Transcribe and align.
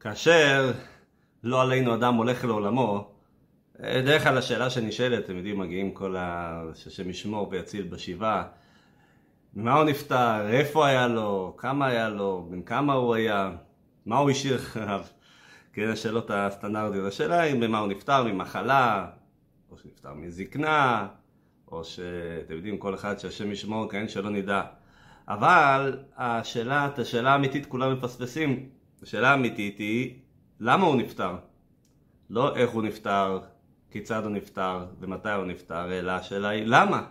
כאשר 0.00 0.72
לא 1.42 1.62
עלינו 1.62 1.94
אדם 1.94 2.14
הולך 2.14 2.44
לעולמו, 2.44 3.10
דרך 3.80 4.22
כלל 4.22 4.38
השאלה 4.38 4.70
שנשאלת, 4.70 5.24
אתם 5.24 5.36
יודעים, 5.36 5.58
מגיעים 5.58 5.94
כל 5.94 6.16
ה... 6.16 6.62
שהשם 6.74 7.10
ישמור 7.10 7.48
ויציל 7.50 7.82
בשבעה, 7.82 8.44
ממה 9.54 9.74
הוא 9.74 9.84
נפטר, 9.84 10.48
איפה 10.48 10.86
היה 10.86 11.08
לו, 11.08 11.54
כמה 11.58 11.86
היה 11.86 12.08
לו, 12.08 12.46
בן 12.50 12.62
כמה 12.62 12.92
הוא 12.92 13.14
היה, 13.14 13.50
מה 14.06 14.18
הוא 14.18 14.30
השאיר 14.30 14.56
אחריו, 14.56 15.04
כן, 15.72 15.88
השאלות 15.88 16.30
הסטנדרטיות. 16.30 17.06
השאלה 17.06 17.40
היא 17.40 17.54
ממה 17.54 17.78
הוא 17.78 17.88
נפטר, 17.88 18.24
ממחלה, 18.24 19.06
או 19.70 19.78
שנפטר 19.78 20.14
מזקנה, 20.14 21.08
או 21.72 21.84
שאתם 21.84 22.54
יודעים, 22.54 22.78
כל 22.78 22.94
אחד 22.94 23.18
שהשם 23.18 23.52
ישמור, 23.52 23.90
כן, 23.90 24.08
שלא 24.08 24.30
נדע. 24.30 24.62
אבל 25.28 25.98
השאלה, 26.16 26.86
את 26.86 26.98
השאלה 26.98 27.32
האמיתית 27.32 27.66
כולם 27.66 27.92
מפספסים. 27.92 28.79
השאלה 29.02 29.30
האמיתית 29.30 29.78
היא, 29.78 30.14
למה 30.60 30.86
הוא 30.86 30.96
נפטר? 30.96 31.36
לא 32.30 32.56
איך 32.56 32.70
הוא 32.70 32.82
נפטר, 32.82 33.40
כיצד 33.90 34.24
הוא 34.24 34.30
נפטר 34.30 34.86
ומתי 35.00 35.30
הוא 35.30 35.44
נפטר, 35.44 35.92
אלא 35.92 36.12
השאלה 36.12 36.48
היא 36.48 36.64
למה? 36.66 37.06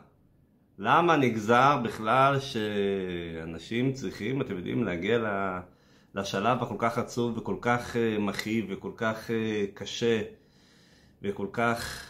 למה 0.79 1.17
נגזר 1.17 1.77
בכלל 1.83 2.39
שאנשים 2.39 3.93
צריכים, 3.93 4.41
אתם 4.41 4.57
יודעים, 4.57 4.83
להגיע 4.83 5.19
לשלב 6.15 6.63
הכל 6.63 6.75
כך 6.77 6.97
עצוב 6.97 7.37
וכל 7.37 7.55
כך 7.61 7.95
אה, 7.95 8.17
מכאיב 8.19 8.65
וכל 8.69 8.91
כך 8.95 9.31
אה, 9.31 9.65
קשה 9.73 10.21
וכל 11.21 11.47
כך 11.51 12.05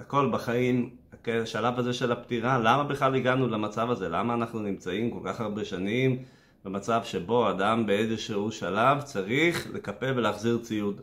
הכל 0.00 0.30
בחיים, 0.32 0.96
השלב 1.26 1.78
הזה 1.78 1.92
של 1.92 2.12
הפטירה, 2.12 2.58
למה 2.58 2.84
בכלל 2.84 3.14
הגענו 3.14 3.48
למצב 3.48 3.90
הזה? 3.90 4.08
למה 4.08 4.34
אנחנו 4.34 4.60
נמצאים 4.60 5.10
כל 5.10 5.20
כך 5.24 5.40
הרבה 5.40 5.64
שנים 5.64 6.22
במצב 6.66 7.00
שבו 7.04 7.50
אדם 7.50 7.86
באיזשהו 7.86 8.52
שלב 8.52 9.00
צריך 9.00 9.66
לקפל 9.72 10.12
ולהחזיר 10.16 10.58
ציוד? 10.62 11.00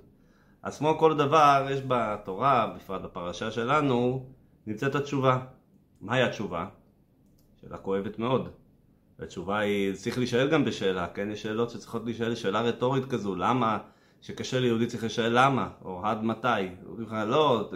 אז 0.63 0.77
כמו 0.77 0.97
כל 0.97 1.17
דבר, 1.17 1.67
יש 1.71 1.81
בתורה, 1.87 2.73
בפרט 2.75 3.01
בפרשה 3.01 3.51
שלנו, 3.51 4.25
נמצאת 4.67 4.95
התשובה. 4.95 5.39
מהי 6.01 6.21
התשובה? 6.21 6.65
שאלה 7.61 7.77
כואבת 7.77 8.19
מאוד. 8.19 8.49
התשובה 9.19 9.59
היא, 9.59 9.93
צריך 9.93 10.17
להישאל 10.17 10.49
גם 10.49 10.65
בשאלה, 10.65 11.07
כן? 11.07 11.31
יש 11.31 11.41
שאלות 11.41 11.69
שצריכות 11.69 12.05
להישאל, 12.05 12.35
שאלה 12.35 12.61
רטורית 12.61 13.05
כזו, 13.05 13.35
למה? 13.35 13.77
שקשה 14.21 14.59
ליהודי 14.59 14.87
צריך 14.87 15.03
לשאול 15.03 15.27
למה, 15.27 15.69
או 15.85 16.05
עד 16.05 16.23
מתי. 16.23 16.47
אומרים 16.85 17.07
לך, 17.07 17.15
לא, 17.27 17.71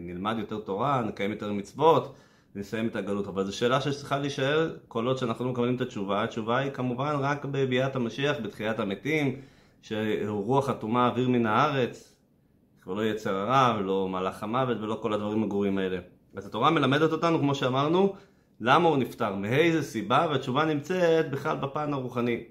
נלמד 0.00 0.36
יותר 0.38 0.58
תורה, 0.58 1.02
נקיים 1.02 1.30
יותר 1.30 1.52
מצוות, 1.52 2.14
נסיים 2.54 2.86
את 2.86 2.96
הגלות. 2.96 3.26
אבל 3.26 3.44
זו 3.44 3.56
שאלה 3.56 3.80
שצריכה 3.80 4.18
להישאל 4.18 4.76
כל 4.88 5.06
עוד 5.06 5.18
שאנחנו 5.18 5.44
לא 5.44 5.50
מקבלים 5.50 5.76
את 5.76 5.80
התשובה. 5.80 6.24
התשובה 6.24 6.58
היא 6.58 6.70
כמובן 6.70 7.16
רק 7.18 7.44
בביאת 7.44 7.96
המשיח, 7.96 8.36
בתחיית 8.42 8.78
המתים, 8.78 9.40
שהוא 9.82 10.44
רוח 10.44 10.70
אטומה 10.70 11.08
אוויר 11.08 11.28
מן 11.28 11.46
הארץ, 11.46 12.14
כבר 12.80 12.94
לא 12.94 13.04
יצר 13.04 13.34
הרע, 13.34 13.76
ולא 13.78 14.08
מלאך 14.08 14.42
המוות, 14.42 14.80
ולא 14.80 14.98
כל 15.02 15.12
הדברים 15.12 15.42
הגרועים 15.42 15.78
האלה. 15.78 15.98
אז 16.36 16.46
התורה 16.46 16.70
מלמדת 16.70 17.12
אותנו, 17.12 17.38
כמו 17.38 17.54
שאמרנו, 17.54 18.14
למה 18.60 18.88
הוא 18.88 18.96
נפטר, 18.96 19.34
מאיזה 19.34 19.82
סיבה, 19.82 20.26
והתשובה 20.30 20.64
נמצאת 20.64 21.30
בכלל 21.30 21.56
בפן 21.56 21.92
הרוחני. 21.92 22.44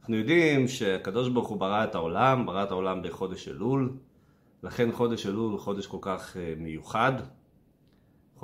אנחנו 0.00 0.16
יודעים 0.16 0.68
שהקדוש 0.68 1.28
ברוך 1.28 1.48
הוא 1.48 1.58
ברא 1.58 1.84
את 1.84 1.94
העולם, 1.94 2.46
ברא 2.46 2.62
את 2.62 2.70
העולם 2.70 3.02
בחודש 3.02 3.48
אלול, 3.48 3.92
לכן 4.62 4.92
חודש 4.92 5.26
אלול 5.26 5.52
הוא 5.52 5.60
חודש 5.60 5.86
כל 5.86 5.98
כך 6.00 6.36
אה, 6.36 6.54
מיוחד, 6.56 7.12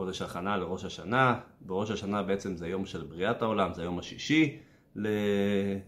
חודש 0.00 0.22
הכנה 0.22 0.56
לראש 0.56 0.84
השנה, 0.84 1.40
בראש 1.60 1.90
השנה 1.90 2.22
בעצם 2.22 2.56
זה 2.56 2.68
יום 2.68 2.86
של 2.86 3.02
בריאת 3.02 3.42
העולם, 3.42 3.74
זה 3.74 3.82
היום 3.82 3.98
השישי 3.98 4.58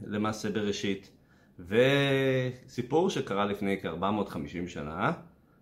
למעשה 0.06 0.50
בראשית. 0.50 1.10
וסיפור 1.58 3.10
שקרה 3.10 3.44
לפני 3.44 3.80
כ-450 3.80 4.68
שנה, 4.68 5.12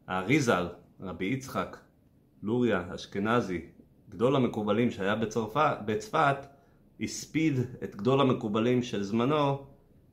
האריזל, 0.06 0.66
רבי 1.00 1.24
יצחק, 1.24 1.76
לוריה, 2.42 2.84
אשכנזי, 2.94 3.60
גדול 4.08 4.36
המקובלים 4.36 4.90
שהיה 4.90 5.14
בצרפת, 5.14 5.76
בצפת, 5.86 6.36
הספיד 7.00 7.58
את 7.84 7.96
גדול 7.96 8.20
המקובלים 8.20 8.82
של 8.82 9.02
זמנו, 9.02 9.66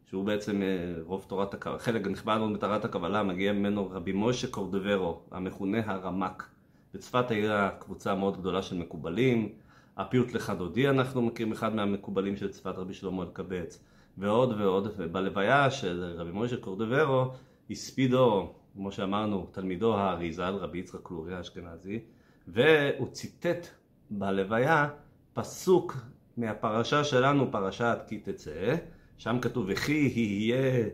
שהוא 0.05 0.25
בעצם 0.25 0.61
אה, 0.61 0.67
רוב 1.03 1.25
תורת 1.27 1.53
הקבלה, 1.53 1.79
חלק 1.79 2.07
נכבד 2.07 2.37
מאוד 2.37 2.53
בתורת 2.53 2.85
הקבלה, 2.85 3.23
מגיע 3.23 3.53
ממנו 3.53 3.89
רבי 3.91 4.11
משה 4.15 4.47
קורדברו, 4.47 5.21
המכונה 5.31 5.79
הרמק. 5.85 6.56
בצפת 6.97 7.31
הייתה 7.31 7.69
קבוצה 7.79 8.15
מאוד 8.15 8.37
גדולה 8.37 8.61
של 8.61 8.77
מקובלים, 8.77 9.49
הפיוט 9.97 10.33
לך 10.33 10.53
דודי 10.57 10.89
אנחנו 10.89 11.21
מכירים 11.21 11.51
אחד 11.51 11.75
מהמקובלים 11.75 12.37
של 12.37 12.49
צפת, 12.49 12.75
רבי 12.77 12.93
שלמה 12.93 13.23
אלקבץ. 13.23 13.83
ועוד 14.17 14.61
ועוד, 14.61 14.93
ובלוויה 14.97 15.71
של 15.71 16.13
רבי 16.17 16.31
משה 16.33 16.57
קורדברו 16.57 17.25
הספידו, 17.69 18.53
כמו 18.73 18.91
שאמרנו, 18.91 19.47
תלמידו 19.51 19.97
האריזל, 19.97 20.55
רבי 20.55 20.77
יצחק 20.77 20.99
קלורי 21.03 21.35
האשכנזי, 21.35 21.99
והוא 22.47 23.07
ציטט 23.11 23.67
בלוויה 24.09 24.89
פסוק 25.33 25.97
מהפרשה 26.37 27.03
שלנו, 27.03 27.51
פרשת 27.51 27.97
כי 28.07 28.19
תצא, 28.19 28.75
שם 29.17 29.37
כתוב 29.41 29.65
וכי 29.69 30.11
יהיה 30.15 30.85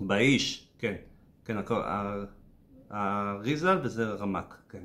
באיש, 0.00 0.68
כן, 0.78 0.94
כן, 1.44 1.56
האריזל 2.90 3.78
וזה 3.82 4.10
רמק, 4.10 4.54
כן, 4.68 4.84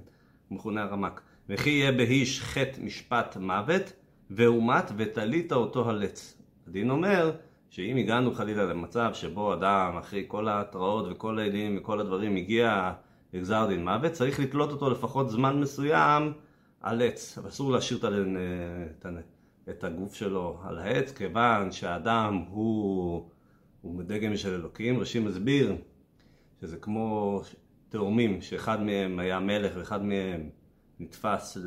מכונה 0.51 0.83
הרמק, 0.83 1.21
וכי 1.49 1.69
יהיה 1.69 1.91
באיש 1.91 2.41
חטא 2.41 2.81
משפט 2.81 3.37
מוות, 3.37 3.93
והומת 4.29 4.91
ותלית 4.97 5.53
אותו 5.53 5.89
הלץ. 5.89 6.37
הדין 6.67 6.89
אומר 6.89 7.31
שאם 7.69 7.97
הגענו 7.97 8.31
חלילה 8.33 8.65
למצב 8.65 9.11
שבו 9.13 9.53
אדם 9.53 9.97
אחרי 9.99 10.23
כל 10.27 10.47
ההתראות 10.47 11.05
וכל 11.11 11.39
העדים 11.39 11.77
וכל 11.77 11.99
הדברים 11.99 12.35
הגיע 12.35 12.93
לגזר 13.33 13.67
דין 13.67 13.83
מוות, 13.83 14.11
צריך 14.11 14.39
לתלות 14.39 14.71
אותו 14.71 14.89
לפחות 14.89 15.29
זמן 15.29 15.59
מסוים 15.59 16.33
על 16.81 17.01
עץ, 17.01 17.37
אסור 17.47 17.71
להשאיר 17.71 17.99
את 19.69 19.83
הגוף 19.83 20.15
שלו 20.15 20.59
על 20.63 20.77
העץ, 20.77 21.11
כיוון 21.11 21.71
שהאדם 21.71 22.43
הוא, 22.49 23.29
הוא 23.81 24.03
דגם 24.03 24.37
של 24.37 24.53
אלוקים. 24.53 24.99
ראשי 24.99 25.19
מסביר 25.19 25.75
שזה 26.61 26.77
כמו 26.77 27.41
תאומים, 27.93 28.41
שאחד 28.41 28.83
מהם 28.83 29.19
היה 29.19 29.39
מלך 29.39 29.73
ואחד 29.77 30.03
מהם 30.05 30.49
נתפס 30.99 31.57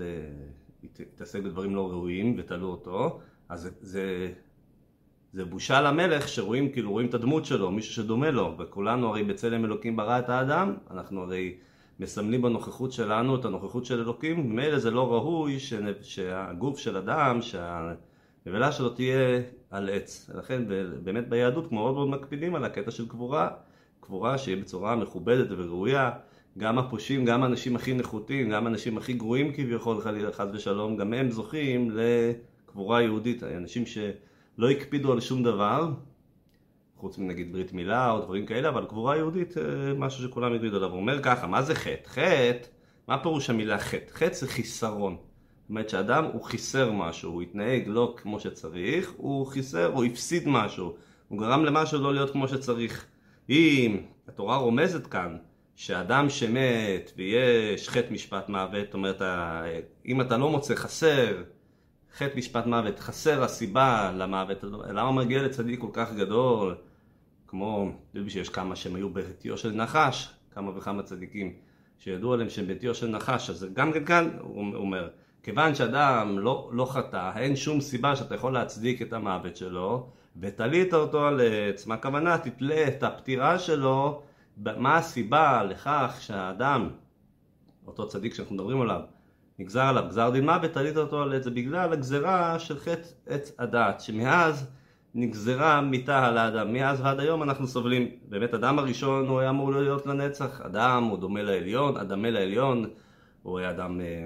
להתעסק 0.82 1.42
בדברים 1.42 1.74
לא 1.74 1.90
ראויים 1.90 2.34
ותלו 2.38 2.66
אותו, 2.68 3.20
אז 3.48 3.70
זה 3.80 4.32
זה 5.32 5.44
בושה 5.44 5.80
למלך 5.80 6.28
שרואים, 6.28 6.72
כאילו 6.72 6.90
רואים 6.90 7.08
את 7.08 7.14
הדמות 7.14 7.44
שלו, 7.44 7.70
מישהו 7.70 7.94
שדומה 7.94 8.30
לו, 8.30 8.54
וכולנו 8.58 9.08
הרי 9.08 9.24
בצלם 9.24 9.64
אלוקים 9.64 9.96
ברא 9.96 10.18
את 10.18 10.28
האדם, 10.28 10.74
אנחנו 10.90 11.22
הרי 11.22 11.56
מסמלים 12.00 12.42
בנוכחות 12.42 12.92
שלנו 12.92 13.36
את 13.36 13.44
הנוכחות 13.44 13.84
של 13.84 14.00
אלוקים, 14.00 14.50
ממילא 14.50 14.78
זה 14.78 14.90
לא 14.90 15.12
ראוי 15.12 15.56
שהגוף 16.02 16.78
של 16.78 16.96
אדם, 16.96 17.38
שהנבלה 17.42 18.72
שלו 18.72 18.88
תהיה 18.88 19.40
על 19.70 19.88
עץ. 19.88 20.30
לכן 20.34 20.62
באמת 21.04 21.28
ביהדות 21.28 21.72
מאוד 21.72 21.94
מאוד 21.94 22.08
מקפידים 22.08 22.54
על 22.54 22.64
הקטע 22.64 22.90
של 22.90 23.08
קבורה, 23.08 23.50
קבורה 24.06 24.38
שיהיה 24.38 24.56
בצורה 24.56 24.96
מכובדת 24.96 25.46
וראויה, 25.50 26.10
גם 26.58 26.78
הפושעים, 26.78 27.24
גם 27.24 27.42
האנשים 27.42 27.76
הכי 27.76 27.94
נחותים, 27.94 28.50
גם 28.50 28.66
האנשים 28.66 28.98
הכי 28.98 29.12
גרועים 29.12 29.52
כביכול, 29.52 30.00
חלילה 30.00 30.32
חס 30.32 30.46
ושלום, 30.52 30.96
גם 30.96 31.12
הם 31.12 31.30
זוכים 31.30 31.90
לקבורה 31.90 33.02
יהודית, 33.02 33.42
אנשים 33.42 33.86
ש... 33.86 33.98
לא 34.58 34.70
הקפידו 34.70 35.12
על 35.12 35.20
שום 35.20 35.42
דבר, 35.42 35.90
חוץ 36.96 37.18
מנגיד 37.18 37.52
ברית 37.52 37.72
מילה 37.72 38.10
או 38.10 38.20
דברים 38.20 38.46
כאלה, 38.46 38.68
אבל 38.68 38.84
קבורה 38.84 39.16
יהודית, 39.16 39.58
אה, 39.58 39.62
משהו 39.96 40.22
שכולם 40.22 40.54
הקפידו 40.54 40.76
עליו. 40.76 40.90
הוא 40.90 40.96
אומר 40.96 41.22
ככה, 41.22 41.46
מה 41.46 41.62
זה 41.62 41.74
חטא? 41.74 42.08
חטא, 42.08 42.68
מה 43.08 43.22
פירוש 43.22 43.50
המילה 43.50 43.78
חטא? 43.78 44.12
חטא 44.12 44.34
זה 44.34 44.48
חיסרון. 44.48 45.16
זאת 45.16 45.70
אומרת 45.70 45.88
שאדם 45.88 46.24
הוא 46.24 46.42
חיסר 46.42 46.92
משהו, 46.92 47.32
הוא 47.32 47.42
התנהג 47.42 47.82
לא 47.86 48.14
כמו 48.16 48.40
שצריך, 48.40 49.12
הוא 49.16 49.46
חיסר, 49.46 49.92
הוא 49.92 50.04
הפסיד 50.04 50.48
משהו, 50.48 50.94
הוא 51.28 51.38
גרם 51.38 51.64
למשהו 51.64 52.00
לא 52.00 52.14
להיות 52.14 52.30
כמו 52.30 52.48
שצריך. 52.48 53.06
אם 53.50 53.96
התורה 54.28 54.56
רומזת 54.56 55.06
כאן 55.06 55.36
שאדם 55.76 56.30
שמת 56.30 57.12
ויש 57.16 57.88
חטא 57.88 58.12
משפט 58.12 58.48
מוות, 58.48 58.86
זאת 58.86 58.94
אומרת, 58.94 59.22
אם 60.06 60.20
אתה 60.20 60.36
לא 60.36 60.50
מוצא 60.50 60.74
חסר 60.74 61.42
חטא 62.16 62.38
משפט 62.38 62.66
מוות, 62.66 62.98
חסר 62.98 63.42
הסיבה 63.42 64.12
למוות, 64.16 64.64
למה 64.88 65.12
מגיע 65.12 65.42
לצדיק 65.42 65.80
כל 65.80 65.90
כך 65.92 66.12
גדול, 66.12 66.76
כמו, 67.46 67.90
יודעים 68.14 68.30
שיש 68.30 68.48
כמה 68.48 68.76
שהם 68.76 68.94
היו 68.94 69.10
בעטיו 69.10 69.58
של 69.58 69.72
נחש, 69.72 70.28
כמה 70.54 70.78
וכמה 70.78 71.02
צדיקים 71.02 71.52
שידעו 71.98 72.32
עליהם 72.32 72.50
שהם 72.50 72.66
בעטיו 72.66 72.94
של 72.94 73.08
נחש, 73.08 73.50
אז 73.50 73.66
גם 73.72 73.92
כן 73.92 74.04
כאן 74.04 74.30
הוא 74.40 74.74
אומר, 74.74 75.08
כיוון 75.42 75.74
שאדם 75.74 76.38
לא, 76.38 76.70
לא 76.72 76.84
חטא, 76.84 77.30
אין 77.36 77.56
שום 77.56 77.80
סיבה 77.80 78.16
שאתה 78.16 78.34
יכול 78.34 78.52
להצדיק 78.52 79.02
את 79.02 79.12
המוות 79.12 79.56
שלו, 79.56 80.10
ותלית 80.40 80.94
אותו 80.94 81.26
על 81.26 81.40
עץ, 81.40 81.86
מה 81.86 81.94
הכוונה? 81.94 82.38
תתלה 82.38 82.88
את 82.88 83.02
הפטירה 83.02 83.58
שלו, 83.58 84.22
מה 84.56 84.96
הסיבה 84.96 85.62
לכך 85.62 86.16
שהאדם, 86.20 86.88
אותו 87.86 88.08
צדיק 88.08 88.34
שאנחנו 88.34 88.54
מדברים 88.54 88.80
עליו, 88.80 89.00
נגזר 89.58 89.82
עליו 89.82 90.04
גזר 90.08 90.30
דין 90.30 90.44
מוות, 90.44 90.72
תלית 90.72 90.96
אותו 90.96 91.22
על 91.22 91.42
זה 91.42 91.50
בגלל 91.50 91.92
הגזרה 91.92 92.58
של 92.58 92.78
חטא 92.78 93.08
עץ 93.26 93.52
הדעת, 93.58 94.00
שמאז 94.00 94.70
נגזרה 95.14 95.80
מיתה 95.80 96.26
על 96.26 96.38
האדם. 96.38 96.72
מאז 96.72 97.00
ועד 97.00 97.20
היום 97.20 97.42
אנחנו 97.42 97.66
סובלים. 97.66 98.08
באמת, 98.28 98.54
אדם 98.54 98.78
הראשון 98.78 99.28
הוא 99.28 99.40
היה 99.40 99.50
אמור 99.50 99.72
להיות 99.72 100.06
לנצח. 100.06 100.60
אדם 100.60 101.04
הוא 101.04 101.18
דומה 101.18 101.42
לעליון, 101.42 101.96
אדמה 101.96 102.30
לעליון. 102.30 102.90
הוא 103.42 103.58
היה 103.58 103.70
אדם 103.70 104.00
אה, 104.00 104.24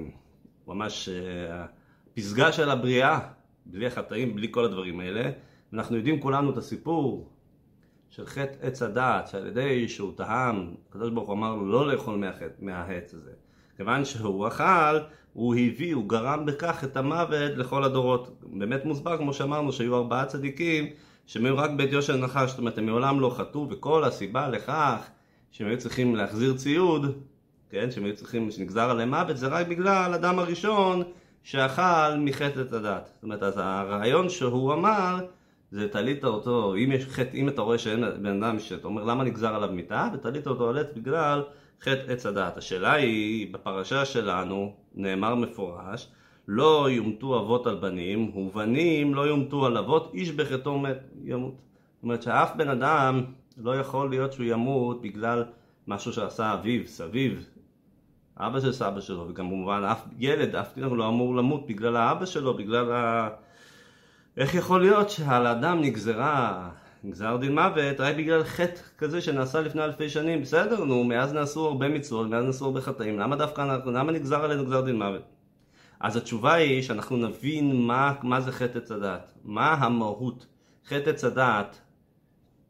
ממש 0.67 1.09
אה, 1.09 1.67
פסגה 2.15 2.53
של 2.53 2.71
הבריאה, 2.71 3.19
בלי 3.67 3.87
החטאים, 3.87 4.35
בלי 4.35 4.49
כל 4.51 4.65
הדברים 4.65 5.01
האלה. 5.01 5.31
אנחנו 5.75 5.97
יודעים 5.97 6.21
כולנו 6.21 6.51
את 6.51 6.57
הסיפור 6.57 7.29
של 8.11 8.27
חטא 8.27 8.57
עץ 8.63 8.83
הדעת, 8.83 9.29
שעל 9.29 9.47
ידי 9.47 9.89
שהוא 9.89 10.13
טעם, 10.17 10.75
הקדוש 10.89 11.11
ברוך 11.11 11.29
הוא 11.29 11.37
אמר 11.37 11.55
לו 11.55 11.67
לא 11.67 11.93
לאכול 11.93 12.25
מהעץ 12.59 13.15
הזה. 13.15 13.31
כיוון 13.77 14.05
שהוא 14.05 14.49
אכל, 14.49 14.99
הוא 15.33 15.55
הביא, 15.55 15.95
הוא 15.95 16.09
גרם 16.09 16.47
בכך 16.47 16.85
את 16.85 16.97
המוות 16.97 17.53
לכל 17.57 17.85
הדורות. 17.85 18.43
באמת 18.43 18.85
מוסבר, 18.85 19.19
כמו 19.19 19.33
שאמרנו, 19.33 19.73
שהיו 19.73 19.97
ארבעה 19.97 20.27
צדיקים 20.27 20.87
שהם 21.27 21.45
היו 21.45 21.57
רק 21.57 21.71
בית 21.71 21.93
יושר 21.93 22.17
נחש, 22.17 22.51
זאת 22.51 22.59
אומרת, 22.59 22.79
הם 22.79 22.87
מעולם 22.87 23.21
לא 23.21 23.35
חטאו, 23.37 23.67
וכל 23.71 24.05
הסיבה 24.05 24.49
לכך 24.49 25.09
שהם 25.51 25.69
היו 25.69 25.79
צריכים 25.79 26.17
להחזיר 26.17 26.57
ציוד, 26.57 27.19
כן, 27.71 27.91
שהם 27.91 28.05
היו 28.05 28.17
צריכים, 28.17 28.51
שנגזר 28.51 28.91
עליהם 28.91 29.11
מוות, 29.11 29.37
זה 29.37 29.47
רק 29.47 29.67
בגלל 29.67 30.15
אדם 30.15 30.39
הראשון 30.39 31.03
שאכל 31.43 32.17
מחטא 32.19 32.61
את 32.61 32.73
הדת. 32.73 33.11
זאת 33.15 33.23
אומרת, 33.23 33.43
אז 33.43 33.55
הרעיון 33.57 34.29
שהוא 34.29 34.73
אמר, 34.73 35.19
זה 35.71 35.89
תלית 35.89 36.25
אותו, 36.25 36.75
אם 36.75 36.93
יש 36.93 37.07
חטא, 37.07 37.37
אם 37.37 37.49
אתה 37.49 37.63
רואה 37.63 37.79
שאין 37.79 38.05
בן 38.23 38.43
אדם 38.43 38.59
שאתה 38.59 38.87
אומר 38.87 39.05
למה 39.05 39.25
נגזר 39.25 39.55
עליו 39.55 39.69
מיתה, 39.73 40.09
ותלית 40.15 40.47
אותו 40.47 40.69
על 40.69 40.79
עץ 40.79 40.87
בגלל 40.97 41.43
חטא 41.83 42.13
עץ 42.13 42.27
הדעת. 42.27 42.57
השאלה 42.57 42.93
היא, 42.93 43.55
בפרשה 43.55 44.05
שלנו 44.05 44.75
נאמר 44.95 45.35
מפורש, 45.35 46.09
לא 46.49 46.91
יומתו 46.91 47.41
אבות 47.41 47.67
על 47.67 47.75
בנים, 47.75 48.37
ובנים 48.37 49.15
לא 49.15 49.21
יומתו 49.21 49.67
על 49.67 49.77
אבות, 49.77 50.11
איש 50.15 50.31
בחטאו 50.31 50.79
מת 50.79 50.99
ימות. 51.25 51.55
זאת 51.55 52.03
אומרת 52.03 52.23
שאף 52.23 52.57
בן 52.57 52.69
אדם 52.69 53.25
לא 53.57 53.77
יכול 53.77 54.11
להיות 54.11 54.33
שהוא 54.33 54.47
ימות 54.47 55.03
בגלל 55.03 55.45
משהו 55.87 56.13
שעשה 56.13 56.55
אביו, 56.55 56.87
סביו, 56.87 57.33
אבא 58.37 58.61
של 58.61 58.73
סבא 58.73 59.01
שלו, 59.01 59.21
וגם 59.29 59.35
כמובן 59.35 59.83
אף 59.93 60.07
ילד, 60.19 60.57
אף 60.57 60.73
תינוק 60.73 60.93
לא 60.93 61.09
אמור 61.09 61.37
למות 61.37 61.67
בגלל 61.67 61.97
האבא 61.97 62.27
שלו, 62.27 62.55
בגלל 62.55 62.93
ה... 62.93 63.29
איך 64.37 64.55
יכול 64.55 64.81
להיות 64.81 65.11
שעל 65.11 65.47
האדם 65.47 65.81
נגזרה, 65.81 66.69
נגזר 67.05 67.37
דין 67.37 67.55
מוות 67.55 68.00
רק 68.00 68.17
בגלל 68.17 68.44
חטא 68.44 68.81
כזה 68.99 69.21
שנעשה 69.21 69.61
לפני 69.61 69.85
אלפי 69.85 70.09
שנים? 70.09 70.43
בסדר, 70.43 70.85
נו, 70.85 71.05
מאז 71.05 71.32
נעשו 71.32 71.67
הרבה 71.67 71.88
מצוות, 71.88 72.29
מאז 72.29 72.44
נעשו 72.44 72.65
הרבה 72.65 72.81
חטאים, 72.81 73.19
למה 73.19 73.37
דווקא 73.37 73.61
אנחנו, 73.61 73.91
למה 73.91 74.12
נגזר 74.12 74.44
עלינו 74.44 74.65
גזר 74.65 74.81
דין 74.81 74.99
מוות? 74.99 75.23
אז 76.00 76.17
התשובה 76.17 76.55
היא 76.55 76.82
שאנחנו 76.82 77.17
נבין 77.17 77.87
מה, 77.87 78.15
מה 78.23 78.41
זה 78.41 78.53
חטא 78.53 78.79
עץ 78.79 78.93
הדעת, 78.93 79.32
מה 79.44 79.73
המהות. 79.73 80.47
חטא 80.88 81.11
עץ 81.11 81.25
הדעת 81.25 81.81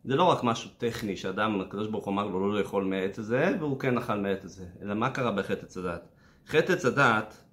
זה 0.05 0.17
לא 0.17 0.25
רק 0.25 0.45
משהו 0.45 0.71
טכני 0.79 1.17
שאדם, 1.17 1.61
הקדוש 1.61 1.89
ברוך 1.89 2.05
הוא 2.05 2.13
אמר 2.13 2.27
לו 2.27 2.41
לא 2.41 2.59
לאכול 2.59 2.85
מעץ 2.85 3.19
הזה, 3.19 3.57
והוא 3.59 3.79
כן 3.79 3.99
אכל 3.99 4.17
מעץ 4.17 4.45
הזה, 4.45 4.65
אלא 4.83 4.95
מה 4.95 5.11
קרה 5.11 5.33
בחטא 5.33 5.65
עץ 5.65 5.77
הדעת? 5.77 6.09
חטא 6.49 6.73
עץ 6.73 6.85
הדעת, 6.85 7.45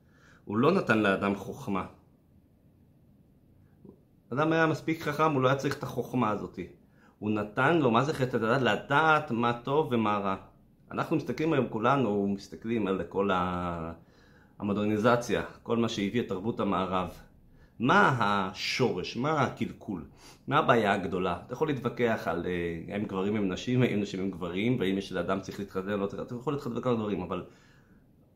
הוא 0.46 0.58
לא 0.58 0.72
נתן 0.72 0.98
לאדם 0.98 1.36
חוכמה. 1.36 1.86
אדם 4.34 4.52
היה 4.52 4.68
מספיק 4.68 5.02
חכם, 5.02 5.32
הוא 5.32 5.42
לא 5.42 5.48
היה 5.48 5.58
צריך 5.58 5.78
את 5.78 5.84
החוכמה 5.84 6.30
הזאת. 6.30 6.60
הוא 7.20 7.32
נתן 7.32 7.78
לו, 7.78 7.92
מה 7.92 8.04
זה 8.04 8.14
חטא 8.14 8.38
הדעת? 8.38 8.62
לדעת 8.62 9.32
מה 9.32 9.54
טוב 9.54 9.88
ומה 9.92 10.18
רע. 10.18 10.36
אנחנו 10.92 11.16
מסתכלים 11.16 11.54
היום, 11.54 11.68
כולנו 11.70 12.28
מסתכלים 12.28 12.88
על 12.88 13.04
כל 13.10 13.30
המודרניזציה, 14.60 15.44
כל 15.64 15.78
מה 15.78 15.90
שהביא 15.90 16.22
את 16.22 16.28
תרבות 16.28 16.60
המערב. 16.60 17.10
מה 17.80 18.16
השורש? 18.20 19.18
מה 19.18 19.42
הקלקול? 19.42 20.06
מה 20.48 20.58
הבעיה 20.58 20.94
הגדולה? 20.94 21.38
אתה 21.46 21.54
יכול 21.54 21.68
להתווכח 21.68 22.24
על 22.26 22.46
אה, 22.46 22.94
האם 22.94 23.06
גברים 23.06 23.36
הם 23.36 23.52
נשים, 23.52 23.84
האם 23.84 24.02
נשים 24.02 24.20
הם 24.20 24.32
גברים, 24.32 24.80
והאם 24.80 24.98
יש 24.98 25.12
לאדם 25.12 25.40
צריך 25.42 25.60
להתחתן 25.60 25.92
או 25.92 25.98
לא 25.98 26.06
צריך, 26.06 26.22
אתה 26.22 26.36
יכול 26.36 26.54
להתחתן 26.54 26.90
על 26.90 26.96
דברים, 26.96 27.22
אבל 27.22 27.44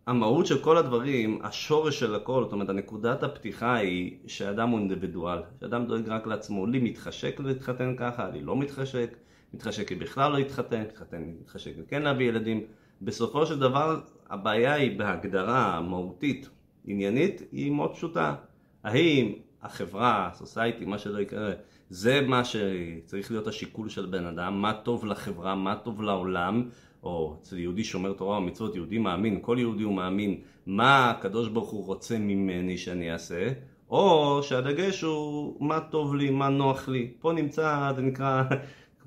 המהות 0.07 0.45
של 0.45 0.61
כל 0.61 0.77
הדברים, 0.77 1.39
השורש 1.43 1.99
של 1.99 2.15
הכל, 2.15 2.43
זאת 2.43 2.53
אומרת, 2.53 2.69
הנקודת 2.69 3.23
הפתיחה 3.23 3.75
היא 3.75 4.17
שאדם 4.27 4.69
הוא 4.69 4.79
אינדיבידואל, 4.79 5.39
שאדם 5.59 5.85
דואג 5.85 6.09
רק 6.09 6.27
לעצמו, 6.27 6.65
לי 6.65 6.79
מתחשק 6.79 7.39
להתחתן 7.39 7.95
ככה, 7.97 8.29
לי 8.29 8.41
לא 8.41 8.55
מתחשק, 8.55 9.15
מתחשק 9.53 9.87
כי 9.87 9.95
בכלל 9.95 10.31
לא 10.31 10.37
יתחתן, 10.37 10.81
מתחתן, 10.81 11.23
מתחשק 11.41 11.71
וכן 11.77 12.01
להביא 12.01 12.29
ילדים. 12.29 12.61
בסופו 13.01 13.45
של 13.45 13.59
דבר, 13.59 13.99
הבעיה 14.29 14.73
היא 14.73 14.99
בהגדרה 14.99 15.81
מהותית, 15.81 16.49
עניינית, 16.85 17.41
היא 17.51 17.71
מאוד 17.71 17.93
פשוטה. 17.93 18.35
האם 18.83 19.33
החברה, 19.61 20.27
הסוסייטי, 20.27 20.85
מה 20.85 20.97
שלא 20.97 21.19
יקרה, 21.19 21.51
זה 21.89 22.21
מה 22.21 22.41
שצריך 22.45 23.31
להיות 23.31 23.47
השיקול 23.47 23.89
של 23.89 24.05
בן 24.05 24.25
אדם, 24.25 24.61
מה 24.61 24.73
טוב 24.73 25.05
לחברה, 25.05 25.55
מה 25.55 25.75
טוב 25.75 26.01
לעולם, 26.01 26.69
או 27.03 27.35
אצל 27.41 27.57
יהודי 27.57 27.83
שומר 27.83 28.13
תורה 28.13 28.37
ומצוות, 28.37 28.75
יהודי 28.75 28.97
מאמין, 28.97 29.39
כל 29.41 29.57
יהודי 29.59 29.83
הוא 29.83 29.93
מאמין, 29.93 30.41
מה 30.65 31.09
הקדוש 31.09 31.47
ברוך 31.47 31.69
הוא 31.69 31.85
רוצה 31.85 32.17
ממני 32.19 32.77
שאני 32.77 33.13
אעשה, 33.13 33.47
או 33.89 34.39
שהדגש 34.43 35.01
הוא 35.01 35.67
מה 35.67 35.79
טוב 35.79 36.15
לי, 36.15 36.29
מה 36.29 36.49
נוח 36.49 36.87
לי. 36.87 37.11
פה 37.19 37.31
נמצא, 37.31 37.91
זה 37.95 38.01
נקרא, 38.01 38.43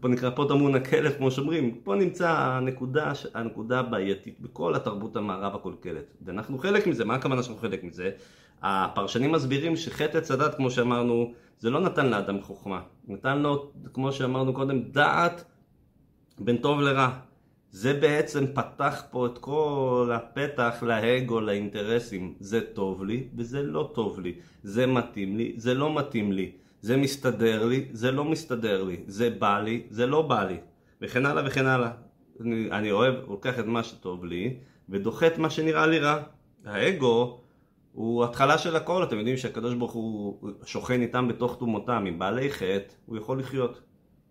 פה 0.00 0.08
נקרא 0.08 0.30
פה 0.30 0.44
טמון 0.48 0.74
הכלב, 0.74 1.12
כמו 1.12 1.30
שאומרים, 1.30 1.74
פה 1.84 1.94
נמצא 1.94 2.30
הנקודה, 2.30 3.12
הנקודה 3.34 3.80
הבעייתית 3.80 4.40
בכל 4.40 4.74
התרבות 4.74 5.16
המערב 5.16 5.54
הקולקלת. 5.54 6.14
ואנחנו 6.24 6.58
חלק 6.58 6.86
מזה, 6.86 7.04
מה 7.04 7.14
הכוונה 7.14 7.42
שאנחנו 7.42 7.60
חלק 7.60 7.84
מזה? 7.84 8.10
הפרשנים 8.62 9.32
מסבירים 9.32 9.76
שחטא 9.76 10.18
עץ 10.18 10.30
הדת, 10.30 10.54
כמו 10.54 10.70
שאמרנו, 10.70 11.32
זה 11.58 11.70
לא 11.70 11.80
נתן 11.80 12.06
לאדם 12.06 12.42
חוכמה. 12.42 12.80
נתן 13.08 13.38
לו, 13.38 13.70
כמו 13.92 14.12
שאמרנו 14.12 14.52
קודם, 14.52 14.82
דעת 14.82 15.44
בין 16.38 16.56
טוב 16.56 16.80
לרע. 16.80 17.10
זה 17.74 17.94
בעצם 17.94 18.44
פתח 18.54 19.02
פה 19.10 19.26
את 19.26 19.38
כל 19.38 20.10
הפתח 20.14 20.82
לאגו, 20.82 21.40
לאינטרסים. 21.40 22.34
זה 22.40 22.60
טוב 22.60 23.04
לי 23.04 23.28
וזה 23.36 23.62
לא 23.62 23.90
טוב 23.94 24.20
לי. 24.20 24.32
זה 24.62 24.86
מתאים 24.86 25.36
לי, 25.36 25.52
זה 25.56 25.74
לא 25.74 25.94
מתאים 25.94 26.32
לי. 26.32 26.52
זה 26.80 26.96
מסתדר 26.96 27.66
לי, 27.66 27.88
זה 27.92 28.12
לא 28.12 28.24
מסתדר 28.24 28.84
לי. 28.84 28.96
זה 29.06 29.30
בא 29.30 29.60
לי, 29.60 29.82
זה 29.90 30.06
לא 30.06 30.22
בא 30.22 30.44
לי. 30.44 30.56
וכן 31.00 31.26
הלאה 31.26 31.42
וכן 31.46 31.66
הלאה. 31.66 31.90
אני, 32.40 32.70
אני 32.70 32.90
אוהב, 32.90 33.14
לוקח 33.28 33.58
את 33.58 33.66
מה 33.66 33.82
שטוב 33.82 34.24
לי 34.24 34.56
ודוחה 34.88 35.26
את 35.26 35.38
מה 35.38 35.50
שנראה 35.50 35.86
לי 35.86 35.98
רע. 35.98 36.22
האגו 36.64 37.40
הוא 37.92 38.24
התחלה 38.24 38.58
של 38.58 38.76
הכל, 38.76 39.02
אתם 39.02 39.18
יודעים 39.18 39.36
שהקדוש 39.36 39.74
ברוך 39.74 39.92
הוא 39.92 40.50
שוכן 40.64 41.00
איתם 41.02 41.28
בתוך 41.28 41.56
תומותם, 41.58 42.04
עם 42.06 42.18
בעלי 42.18 42.50
חטא, 42.50 42.94
הוא 43.06 43.16
יכול 43.16 43.38
לחיות. 43.38 43.80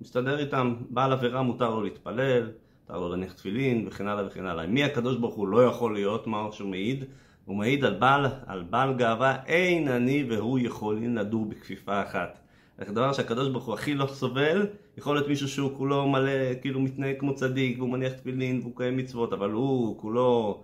מסתדר 0.01 0.39
איתם, 0.39 0.75
בעל 0.89 1.11
עבירה 1.11 1.41
מותר 1.41 1.69
לו 1.69 1.83
להתפלל, 1.83 2.51
מותר 2.89 2.99
לו 2.99 3.09
להניח 3.09 3.33
תפילין 3.33 3.87
וכן 3.87 4.07
הלאה 4.07 4.27
וכן 4.27 4.45
הלאה. 4.45 4.67
מי 4.67 4.83
הקדוש 4.83 5.17
ברוך 5.17 5.35
הוא 5.35 5.47
לא 5.47 5.65
יכול 5.65 5.93
להיות, 5.93 6.27
מה 6.27 6.47
שהוא 6.51 6.69
מעיד? 6.69 7.03
הוא 7.45 7.55
מעיד 7.55 7.85
על 7.85 7.93
בעל, 7.93 8.25
על 8.45 8.63
בעל 8.69 8.93
גאווה, 8.93 9.43
אין 9.45 9.87
אני 9.87 10.25
והוא 10.29 10.59
יכולים 10.59 11.15
לדור 11.15 11.45
בכפיפה 11.45 12.01
אחת. 12.01 12.39
הדבר 12.79 13.13
שהקדוש 13.13 13.49
ברוך 13.49 13.65
הוא 13.65 13.73
הכי 13.73 13.95
לא 13.95 14.05
סובל, 14.05 14.67
יכול 14.97 15.15
להיות 15.15 15.27
מישהו 15.27 15.47
שהוא 15.47 15.77
כולו 15.77 16.07
מלא, 16.07 16.53
כאילו 16.61 16.79
מתנהג 16.79 17.19
כמו 17.19 17.35
צדיק, 17.35 17.77
והוא 17.77 17.89
מניח 17.89 18.13
תפילין 18.13 18.59
והוא 18.59 18.71
קיים 18.75 18.97
מצוות, 18.97 19.33
אבל 19.33 19.51
הוא 19.51 19.97
כולו, 19.99 20.63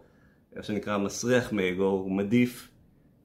איך 0.55 0.65
שנקרא, 0.65 0.97
מסריח 0.97 1.53
מאגו, 1.53 1.83
הוא 1.83 2.11
מדיף 2.11 2.69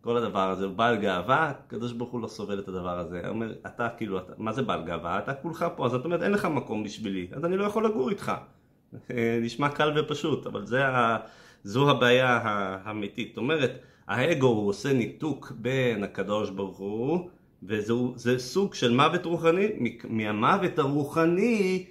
כל 0.00 0.16
הדבר 0.16 0.50
הזה, 0.50 0.64
הוא 0.64 0.74
בעל 0.74 0.96
גאווה, 0.96 1.48
הקדוש 1.50 1.92
ברוך 1.92 2.10
הוא 2.10 2.20
לא 2.20 2.26
סובל 2.26 2.58
את 2.58 2.68
הדבר 2.68 2.98
הזה. 2.98 3.20
הוא 3.20 3.28
אומר, 3.28 3.52
אתה 3.66 3.88
כאילו, 3.96 4.18
אתה, 4.18 4.32
מה 4.38 4.52
זה 4.52 4.62
בעל 4.62 4.84
גאווה? 4.84 5.18
אתה 5.18 5.34
כולך 5.34 5.64
פה, 5.76 5.86
אז 5.86 5.92
זאת 5.92 6.04
אומרת, 6.04 6.22
אין 6.22 6.32
לך 6.32 6.44
מקום 6.44 6.84
בשבילי, 6.84 7.26
אז 7.32 7.44
אני 7.44 7.56
לא 7.56 7.64
יכול 7.64 7.86
לגור 7.86 8.10
איתך. 8.10 8.32
נשמע 9.42 9.68
קל 9.68 9.92
ופשוט, 9.96 10.46
אבל 10.46 10.66
זה 10.66 10.86
ה, 10.86 11.16
זו 11.64 11.90
הבעיה 11.90 12.40
האמיתית. 12.84 13.28
זאת 13.28 13.36
אומרת, 13.36 13.78
האגו 14.06 14.46
הוא 14.46 14.68
עושה 14.68 14.92
ניתוק 14.92 15.52
בין 15.56 16.04
הקדוש 16.04 16.50
ברוך 16.50 16.78
הוא, 16.78 17.28
וזה 17.62 18.38
סוג 18.38 18.74
של 18.74 18.94
מוות 18.94 19.24
רוחני. 19.24 19.68
מהמוות 20.08 20.78
הרוחני, 20.78 21.84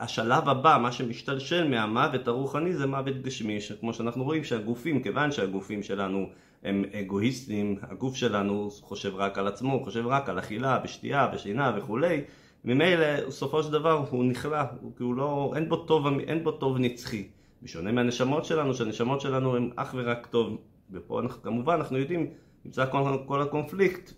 השלב 0.00 0.48
הבא, 0.48 0.78
מה 0.82 0.92
שמשתלשל 0.92 1.68
מהמוות 1.68 2.28
הרוחני 2.28 2.74
זה 2.74 2.86
מוות 2.86 3.22
גשמי, 3.22 3.58
כמו 3.80 3.94
שאנחנו 3.94 4.24
רואים 4.24 4.44
שהגופים, 4.44 5.02
כיוון 5.02 5.32
שהגופים 5.32 5.82
שלנו 5.82 6.28
הם 6.64 6.84
אגואיסטים, 7.00 7.76
הגוף 7.82 8.16
שלנו 8.16 8.70
חושב 8.70 9.14
רק 9.14 9.38
על 9.38 9.46
עצמו, 9.46 9.84
חושב 9.84 10.06
רק 10.06 10.28
על 10.28 10.38
אכילה, 10.38 10.78
בשתייה, 10.78 11.26
בשינה 11.26 11.72
וכולי, 11.76 12.20
ממילא 12.64 13.26
בסופו 13.26 13.62
של 13.62 13.72
דבר 13.72 14.04
הוא 14.10 14.24
נכלא, 14.24 14.62
כי 14.96 15.02
הוא 15.02 15.14
לא, 15.14 15.52
אין 15.56 15.68
בו 15.68 15.76
טוב, 15.76 16.06
אין 16.06 16.44
בו 16.44 16.52
טוב 16.52 16.78
נצחי. 16.78 17.28
בשונה 17.62 17.92
מהנשמות 17.92 18.44
שלנו, 18.44 18.74
שהנשמות 18.74 19.20
שלנו 19.20 19.56
הן 19.56 19.70
אך 19.76 19.94
ורק 19.96 20.26
טוב. 20.26 20.58
ופה 20.90 21.20
אנחנו, 21.20 21.42
כמובן 21.42 21.74
אנחנו 21.74 21.98
יודעים, 21.98 22.30
נמצא 22.64 22.90
כל, 22.90 23.18
כל 23.26 23.42
הקונפליקט. 23.42 24.12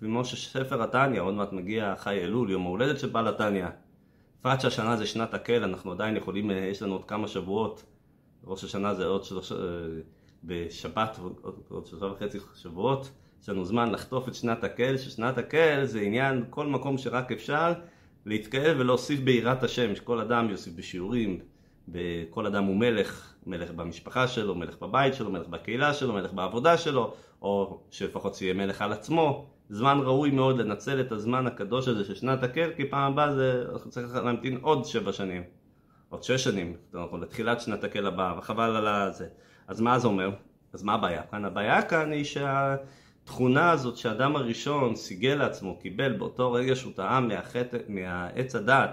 כמו 0.00 0.24
שספר 0.24 0.82
התניא, 0.82 1.20
עוד 1.20 1.34
מעט 1.34 1.52
מגיע 1.52 1.94
חי 1.96 2.20
אלול, 2.20 2.50
יום 2.50 2.66
ההולדת 2.66 3.00
של 3.00 3.08
בעל 3.08 3.28
התניא. 3.28 3.66
בפרט 4.40 4.60
שהשנה 4.60 4.96
זה 4.96 5.06
שנת 5.06 5.34
הקל, 5.34 5.64
אנחנו 5.64 5.92
עדיין 5.92 6.16
יכולים, 6.16 6.50
יש 6.50 6.82
לנו 6.82 6.92
עוד 6.92 7.04
כמה 7.04 7.28
שבועות. 7.28 7.82
ראש 8.44 8.64
השנה 8.64 8.94
זה 8.94 9.06
עוד 9.06 9.24
שלושה... 9.24 9.54
בשבת, 10.44 11.18
עוד 11.68 11.86
שלושה 11.86 12.06
וחצי 12.06 12.38
שבועות, 12.54 13.10
יש 13.42 13.48
לנו 13.48 13.64
זמן 13.64 13.90
לחטוף 13.90 14.28
את 14.28 14.34
שנת 14.34 14.64
הקל, 14.64 14.96
ששנת 14.96 15.38
הקל 15.38 15.84
זה 15.84 16.00
עניין 16.00 16.44
כל 16.50 16.66
מקום 16.66 16.98
שרק 16.98 17.32
אפשר 17.32 17.72
להתקהל 18.26 18.80
ולהוסיף 18.80 19.20
ביראת 19.20 19.62
השם, 19.62 19.94
שכל 19.94 20.20
אדם 20.20 20.50
יוסיף 20.50 20.74
בשיעורים, 20.74 21.38
כל 22.30 22.46
אדם 22.46 22.64
הוא 22.64 22.76
מלך, 22.76 23.34
מלך 23.46 23.70
במשפחה 23.70 24.28
שלו, 24.28 24.54
מלך 24.54 24.78
בבית 24.78 25.14
שלו, 25.14 25.30
מלך 25.30 25.48
בקהילה 25.48 25.94
שלו, 25.94 26.12
מלך 26.12 26.32
בעבודה 26.32 26.78
שלו, 26.78 27.14
או 27.42 27.80
שלפחות 27.90 28.34
שיהיה 28.34 28.54
מלך 28.54 28.82
על 28.82 28.92
עצמו. 28.92 29.46
זמן 29.68 29.98
ראוי 30.02 30.30
מאוד 30.30 30.58
לנצל 30.58 31.00
את 31.00 31.12
הזמן 31.12 31.46
הקדוש 31.46 31.88
הזה 31.88 32.04
של 32.04 32.14
שנת 32.14 32.42
הקל, 32.42 32.70
כי 32.76 32.84
פעם 32.84 33.12
הבאה 33.12 33.34
זה 33.34 33.64
צריך 33.88 34.14
להמתין 34.14 34.58
עוד 34.62 34.84
שבע 34.84 35.12
שנים, 35.12 35.42
עוד 36.08 36.22
שש 36.22 36.44
שנים, 36.44 36.76
נכון, 36.92 37.20
לתחילת 37.20 37.60
שנת 37.60 37.84
הקל 37.84 38.06
הבאה, 38.06 38.38
וחבל 38.38 38.86
על 38.86 39.12
זה. 39.12 39.26
אז 39.68 39.80
מה 39.80 39.98
זה 39.98 40.06
אומר? 40.06 40.30
אז 40.72 40.82
מה 40.82 40.94
הבעיה 40.94 41.22
כאן? 41.22 41.44
הבעיה 41.44 41.82
כאן 41.82 42.12
היא 42.12 42.24
שהתכונה 43.24 43.70
הזאת 43.70 43.96
שהאדם 43.96 44.36
הראשון 44.36 44.96
סיגל 44.96 45.34
לעצמו, 45.34 45.78
קיבל 45.82 46.12
באותו 46.12 46.52
רגע 46.52 46.76
שהוא 46.76 46.92
טעם 46.92 47.30
מהעץ 47.88 48.54
הדעת, 48.54 48.90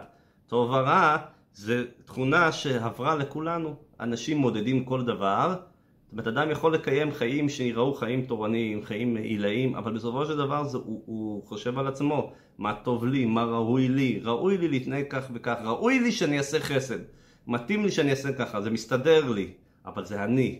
טוב 0.47 0.69
ורע, 0.69 1.17
זה 1.53 1.85
תכונה 2.05 2.51
שעברה 2.51 3.15
לכולנו. 3.15 3.75
אנשים 3.99 4.37
מודדים 4.37 4.85
כל 4.85 5.03
דבר, 5.03 5.55
זאת 5.55 6.11
אומרת, 6.11 6.27
אדם 6.27 6.51
יכול 6.51 6.73
לקיים 6.73 7.11
חיים 7.11 7.49
שיראו 7.49 7.93
חיים 7.93 8.25
תורניים, 8.25 8.85
חיים 8.85 9.15
עילאיים, 9.15 9.75
אבל 9.75 9.93
בסופו 9.93 10.25
של 10.25 10.37
דבר 10.37 10.63
זה, 10.63 10.77
הוא, 10.77 11.03
הוא 11.05 11.43
חושב 11.45 11.79
על 11.79 11.87
עצמו, 11.87 12.31
מה 12.57 12.73
טוב 12.83 13.05
לי, 13.05 13.25
מה 13.25 13.43
ראוי 13.43 13.87
לי, 13.87 14.19
ראוי 14.23 14.57
לי 14.57 14.67
להתנהג 14.67 15.05
כך 15.09 15.29
וכך, 15.33 15.55
ראוי 15.63 15.99
לי 15.99 16.11
שאני 16.11 16.37
אעשה 16.37 16.59
חסד, 16.59 16.99
מתאים 17.47 17.83
לי 17.83 17.91
שאני 17.91 18.11
אעשה 18.11 18.33
ככה, 18.33 18.61
זה 18.61 18.69
מסתדר 18.69 19.31
לי, 19.31 19.51
אבל 19.85 20.05
זה 20.05 20.23
אני. 20.23 20.59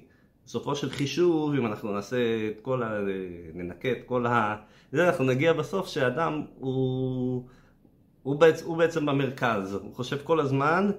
בסופו 0.50 0.76
של 0.76 0.90
חישוב, 0.90 1.54
אם 1.54 1.66
אנחנו 1.66 1.92
נעשה 1.92 2.18
את 2.50 2.62
כל 2.62 2.84
ה... 2.84 3.00
ננקה 3.54 3.92
את 3.92 3.98
כל 4.06 4.26
ה... 4.26 4.56
זה 4.92 5.08
אנחנו 5.08 5.26
נגיע 5.26 5.54
בסוף 5.54 5.88
שאדם 5.88 6.44
הוא... 6.60 7.44
הוא, 8.24 8.36
בעצ... 8.36 8.62
הוא 8.62 8.78
בעצם 8.78 9.06
במרכז, 9.06 9.74
הוא 9.74 9.96
חושב 9.96 10.18
כל 10.24 10.40
הזמן, 10.40 10.92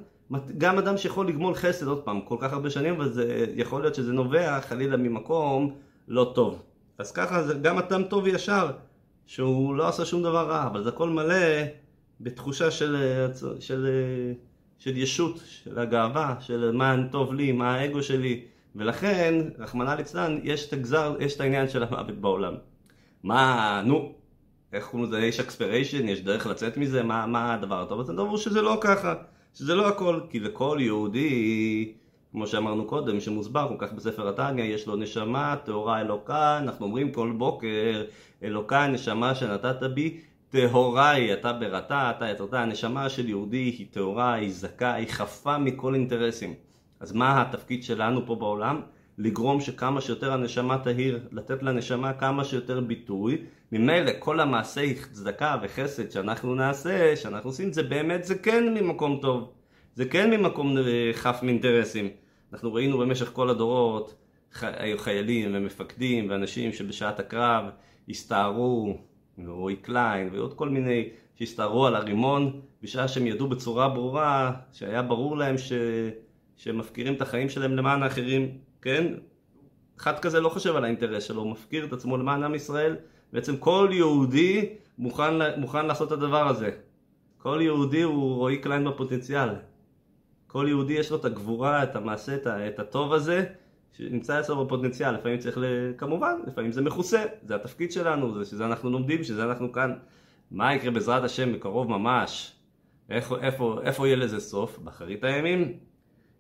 גם 0.59 0.79
אדם 0.79 0.97
שיכול 0.97 1.29
לגמול 1.29 1.55
חסד 1.55 1.87
עוד 1.87 2.03
פעם 2.03 2.21
כל 2.21 2.37
כך 2.41 2.53
הרבה 2.53 2.71
שנים, 2.71 2.95
אבל 2.95 3.13
זה 3.13 3.47
יכול 3.57 3.83
להיות 3.83 3.95
שזה 3.95 4.13
נובע 4.13 4.61
חלילה 4.61 4.97
ממקום 4.97 5.75
לא 6.09 6.33
טוב. 6.35 6.63
אז 6.99 7.13
ככה 7.13 7.43
זה 7.43 7.55
גם 7.55 7.79
אדם 7.79 8.03
טוב 8.05 8.25
וישר, 8.25 8.71
שהוא 9.27 9.75
לא 9.75 9.89
עשה 9.89 10.05
שום 10.05 10.23
דבר 10.23 10.49
רע, 10.49 10.67
אבל 10.67 10.83
זה 10.83 10.89
הכל 10.89 11.09
מלא 11.09 11.65
בתחושה 12.21 12.71
של, 12.71 12.97
של, 13.35 13.61
של, 13.61 13.87
של 14.79 14.97
ישות, 14.97 15.41
של 15.47 15.79
הגאווה, 15.79 16.35
של 16.41 16.71
מה 16.73 16.97
טוב 17.11 17.35
לי, 17.35 17.53
מה 17.53 17.75
האגו 17.75 18.03
שלי. 18.03 18.45
ולכן, 18.77 19.35
רחמנא 19.59 19.91
ליצלן, 19.91 20.39
יש 20.43 20.69
את 20.69 20.73
הגזר, 20.73 21.17
יש 21.21 21.37
את 21.37 21.41
העניין 21.41 21.69
של 21.69 21.83
המוות 21.83 22.19
בעולם. 22.21 22.55
מה, 23.23 23.83
נו, 23.85 24.13
איך 24.73 24.87
קוראים 24.87 25.09
לזה, 25.09 25.21
יש 25.21 25.41
אקספיריישן, 25.41 26.09
יש 26.09 26.21
דרך 26.21 26.47
לצאת 26.47 26.77
מזה, 26.77 27.03
מה, 27.03 27.27
מה 27.27 27.55
הדבר 27.55 27.83
הטוב? 27.83 28.01
אז 28.01 28.11
אומר 28.11 28.37
שזה 28.37 28.63
לא 28.63 28.79
ככה, 28.81 29.15
שזה 29.55 29.75
לא 29.75 29.89
הכל, 29.89 30.21
כי 30.31 30.41
לכל 30.41 30.79
יהודי, 30.81 31.93
כמו 32.33 32.47
שאמרנו 32.47 32.85
קודם, 32.85 33.21
שמוסבר 33.21 33.69
כל 33.69 33.87
כך 33.87 33.93
בספר 33.93 34.29
התניא, 34.29 34.65
יש 34.65 34.87
לו 34.87 34.97
נשמה, 34.97 35.57
טהורה 35.65 36.01
אלוקה, 36.01 36.59
אנחנו 36.59 36.87
אומרים 36.87 37.13
כל 37.13 37.33
בוקר, 37.39 38.05
אלוקה, 38.43 38.87
נשמה 38.87 39.35
שנתת 39.35 39.83
בי, 39.95 40.21
טהורה 40.51 41.11
היא, 41.11 41.33
אתה 41.33 41.53
בראתה, 41.53 42.13
אתה 42.17 42.29
יצרתה, 42.29 42.61
הנשמה 42.61 43.09
של 43.09 43.29
יהודי 43.29 43.57
היא 43.57 43.87
טהורה, 43.91 44.35
היא 44.35 44.53
זכה, 44.53 44.95
היא 44.95 45.09
חפה 45.09 45.59
מכל 45.59 45.95
אינטרסים. 45.95 46.55
אז 47.01 47.13
מה 47.13 47.43
התפקיד 47.43 47.83
שלנו 47.83 48.27
פה 48.27 48.35
בעולם? 48.35 48.81
לגרום 49.19 49.61
שכמה 49.61 50.01
שיותר 50.01 50.33
הנשמה 50.33 50.79
תהיר, 50.79 51.21
לתת 51.33 51.63
לנשמה 51.63 52.13
כמה 52.13 52.45
שיותר 52.45 52.81
ביטוי. 52.81 53.39
ממילא 53.73 54.13
כל 54.19 54.41
המעשי 54.41 54.95
צדקה 55.13 55.57
וחסד 55.63 56.11
שאנחנו 56.11 56.55
נעשה, 56.55 57.17
שאנחנו 57.17 57.51
עושים, 57.51 57.73
זה 57.73 57.83
באמת, 57.83 58.25
זה 58.25 58.39
כן 58.39 58.75
ממקום 58.75 59.19
טוב. 59.23 59.53
זה 59.95 60.05
כן 60.05 60.31
ממקום 60.31 60.79
אה, 60.79 61.11
חף 61.13 61.41
מאינטרסים. 61.43 62.09
אנחנו 62.53 62.75
ראינו 62.75 62.99
במשך 62.99 63.31
כל 63.33 63.51
הדורות 63.51 64.15
היו 64.63 64.99
חיילים 64.99 65.51
ומפקדים 65.55 66.31
ואנשים 66.31 66.73
שבשעת 66.73 67.21
הקרב 67.21 67.65
הסתערו, 68.09 68.99
רועי 69.47 69.77
קליין 69.77 70.29
ועוד 70.33 70.55
כל 70.55 70.69
מיני 70.69 71.09
שהסתערו 71.35 71.87
על 71.87 71.95
הרימון 71.95 72.61
בשעה 72.83 73.09
שהם 73.09 73.27
ידעו 73.27 73.49
בצורה 73.49 73.89
ברורה 73.89 74.53
שהיה 74.73 75.03
ברור 75.03 75.37
להם 75.37 75.59
ש... 75.59 75.73
שהם 76.61 76.79
מפקירים 76.79 77.15
את 77.15 77.23
החיים 77.23 77.49
שלהם 77.49 77.77
למען 77.77 78.03
האחרים, 78.03 78.59
כן? 78.83 79.15
אחד 79.99 80.19
כזה 80.19 80.41
לא 80.41 80.49
חושב 80.49 80.77
על 80.77 80.85
האינטרס 80.85 81.25
שלו, 81.25 81.43
הוא 81.43 81.51
מפקיר 81.51 81.85
את 81.85 81.93
עצמו 81.93 82.17
למען 82.17 82.43
עם 82.43 82.55
ישראל. 82.55 82.97
בעצם 83.33 83.57
כל 83.57 83.89
יהודי 83.93 84.69
מוכן, 84.99 85.61
מוכן 85.61 85.87
לעשות 85.87 86.09
את 86.09 86.13
הדבר 86.13 86.49
הזה. 86.49 86.71
כל 87.39 87.59
יהודי 87.63 88.03
הוא 88.03 88.37
רועי 88.37 88.59
קליין 88.59 88.85
בפוטנציאל. 88.85 89.49
כל 90.47 90.67
יהודי 90.69 90.93
יש 90.93 91.11
לו 91.11 91.17
את 91.17 91.25
הגבורה, 91.25 91.83
את 91.83 91.97
המעשה, 91.97 92.37
את 92.69 92.79
הטוב 92.79 93.13
הזה, 93.13 93.45
שנמצא 93.93 94.41
אצלו 94.41 94.65
בפוטנציאל. 94.65 95.15
לפעמים 95.15 95.39
צריך, 95.39 95.59
ל... 95.59 95.65
כמובן, 95.99 96.35
לפעמים 96.47 96.73
זה 96.73 96.83
מכוסה, 96.83 97.25
זה 97.43 97.55
התפקיד 97.55 97.93
שלנו, 97.93 98.39
זה 98.39 98.45
שזה 98.45 98.67
אנחנו 98.67 98.91
לומדים, 98.91 99.25
שזה 99.25 99.45
אנחנו 99.45 99.73
כאן. 99.73 99.95
מה 100.51 100.75
יקרה 100.75 100.91
בעזרת 100.91 101.25
השם 101.25 101.53
בקרוב 101.53 101.91
ממש? 101.91 102.53
איפה, 103.11 103.39
איפה, 103.39 103.79
איפה 103.83 104.07
יהיה 104.07 104.17
לזה 104.17 104.41
סוף? 104.41 104.79
באחרית 104.79 105.25
הימים? 105.25 105.90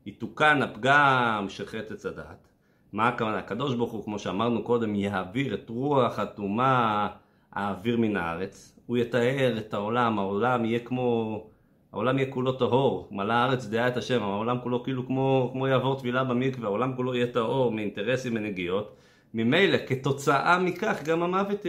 יתוקן 0.07 0.62
הפגם 0.62 1.47
של 1.49 1.66
חטא 1.66 1.95
עץ 1.95 2.07
הדת. 2.07 2.49
מה 2.92 3.09
הכוונה? 3.09 3.38
הקדוש 3.38 3.75
ברוך 3.75 3.92
הוא, 3.92 4.04
כמו 4.04 4.19
שאמרנו 4.19 4.62
קודם, 4.62 4.95
יעביר 4.95 5.54
את 5.54 5.69
רוח 5.69 6.19
הטומאה 6.19 7.09
האוויר 7.52 7.97
מן 7.97 8.16
הארץ. 8.16 8.78
הוא 8.87 8.97
יתאר 8.97 9.54
את 9.59 9.75
העולם, 9.75 10.19
העולם 10.19 10.64
יהיה 10.64 10.78
כמו... 10.78 11.47
העולם 11.92 12.19
יהיה 12.19 12.30
כולו 12.30 12.52
טהור, 12.52 13.09
מלא 13.11 13.33
הארץ 13.33 13.66
דעה 13.66 13.88
את 13.88 13.97
השם, 13.97 14.23
העולם 14.23 14.59
כולו 14.62 14.83
כאילו 14.83 15.07
כמו, 15.07 15.50
כמו 15.52 15.69
יעבור 15.69 15.99
טבילה 15.99 16.25
במקווה, 16.25 16.69
העולם 16.69 16.97
כולו 16.97 17.14
יהיה 17.14 17.26
טהור 17.26 17.73
מאינטרסים 17.73 18.37
ונגיעות. 18.37 18.97
ממילא, 19.35 19.78
כתוצאה 19.87 20.59
מכך, 20.59 21.02
גם 21.04 21.23
המוות 21.23 21.66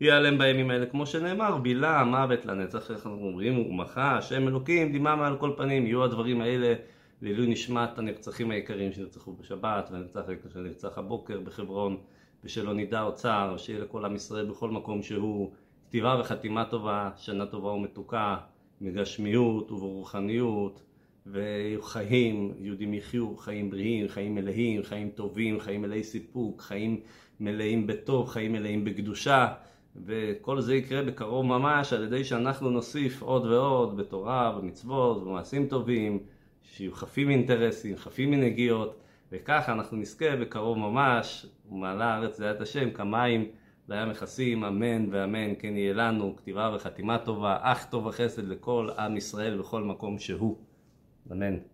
ייעלם 0.00 0.38
בימים 0.38 0.70
האלה, 0.70 0.86
כמו 0.86 1.06
שנאמר, 1.06 1.56
בילה 1.56 2.00
המוות 2.00 2.46
לנצח, 2.46 2.90
איך 2.90 3.06
אנחנו 3.06 3.26
אומרים, 3.26 3.58
ומחה, 3.58 4.16
השם 4.16 4.48
אלוקים, 4.48 4.92
דממה 4.92 5.26
על 5.26 5.36
כל 5.36 5.50
פנים, 5.56 5.86
יהיו 5.86 6.04
הדברים 6.04 6.40
האלה 6.40 6.74
לעילוי 7.22 7.46
נשמת 7.46 7.98
הנרצחים 7.98 8.50
היקרים 8.50 8.92
שנרצחו 8.92 9.32
בשבת 9.32 9.88
והנרצח 9.92 10.22
שנרצח 10.52 10.98
הבוקר 10.98 11.40
בחברון 11.40 11.96
ושלא 12.44 12.74
נדע 12.74 13.00
עוד 13.00 13.14
צער, 13.14 13.56
שיהיה 13.56 13.80
לכל 13.80 14.04
עם 14.04 14.14
ישראל 14.14 14.46
בכל 14.50 14.70
מקום 14.70 15.02
שהוא 15.02 15.50
כתיבה 15.88 16.16
וחתימה 16.20 16.64
טובה, 16.64 17.10
שנה 17.16 17.46
טובה 17.46 17.68
ומתוקה, 17.68 18.36
מגשמיות 18.80 19.72
וברוחניות 19.72 20.82
וחיים, 21.26 22.52
יהודים 22.58 22.94
יחיו 22.94 23.36
חיים 23.36 23.70
בריאים, 23.70 24.08
חיים 24.08 24.34
מלאים, 24.34 24.82
חיים 24.82 25.10
טובים, 25.10 25.60
חיים 25.60 25.82
מלאי 25.82 26.04
סיפוק, 26.04 26.62
חיים 26.62 27.00
מלאים 27.40 27.86
בטוב, 27.86 28.28
חיים 28.28 28.52
מלאים 28.52 28.84
בקדושה 28.84 29.48
וכל 29.96 30.60
זה 30.60 30.74
יקרה 30.74 31.02
בקרוב 31.02 31.46
ממש 31.46 31.92
על 31.92 32.04
ידי 32.04 32.24
שאנחנו 32.24 32.70
נוסיף 32.70 33.22
עוד 33.22 33.44
ועוד 33.46 33.96
בתורה, 33.96 34.58
במצוות, 34.58 35.24
במעשים 35.24 35.66
טובים 35.66 36.18
שיהיו 36.64 36.94
חפים 36.94 37.28
מאינטרסים, 37.28 37.96
חפים 37.96 38.30
מנגיעות, 38.30 39.00
וככה 39.32 39.72
אנחנו 39.72 39.96
נזכה 39.96 40.36
בקרוב 40.36 40.78
ממש, 40.78 41.46
ומעלה 41.70 42.04
הארץ 42.04 42.40
דעת 42.40 42.60
השם, 42.60 42.90
כמים 42.90 43.48
לים 43.88 44.08
מכסים, 44.08 44.64
אמן 44.64 45.06
ואמן, 45.10 45.54
כן 45.58 45.76
יהיה 45.76 45.94
לנו, 45.94 46.36
כתיבה 46.36 46.72
וחתימה 46.76 47.18
טובה, 47.18 47.58
אך 47.60 47.86
טוב 47.90 48.08
החסד 48.08 48.48
לכל 48.48 48.88
עם 48.98 49.16
ישראל 49.16 49.58
בכל 49.58 49.82
מקום 49.82 50.18
שהוא. 50.18 50.56
אמן. 51.32 51.73